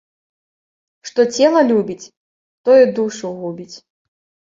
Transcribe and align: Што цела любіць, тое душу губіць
Што 1.09 1.21
цела 1.39 1.59
любіць, 1.71 2.11
тое 2.71 2.79
душу 3.01 3.27
губіць 3.43 3.77